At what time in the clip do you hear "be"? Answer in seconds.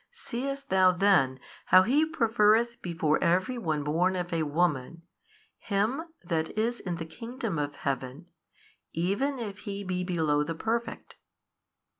9.83-10.03